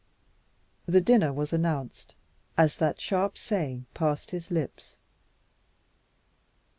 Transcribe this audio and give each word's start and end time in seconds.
The 0.87 0.99
dinner 0.99 1.31
was 1.31 1.53
announced 1.53 2.15
as 2.57 2.77
that 2.77 2.99
sharp 2.99 3.37
saying 3.37 3.85
passed 3.93 4.31
his 4.31 4.49
lips. 4.49 4.97